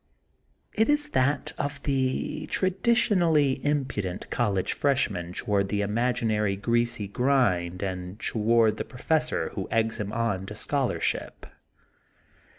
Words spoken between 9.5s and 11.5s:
eggs him on to scholarship.